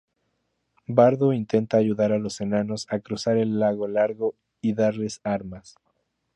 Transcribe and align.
Bardo 0.87 1.31
intenta 1.31 1.77
ayudar 1.77 2.11
a 2.11 2.17
los 2.17 2.41
enanos 2.41 2.87
a 2.89 3.01
cruzar 3.01 3.37
el 3.37 3.59
Lago 3.59 3.87
Largo, 3.87 4.33
y 4.59 4.73
darles 4.73 5.21
armas. 5.23 5.75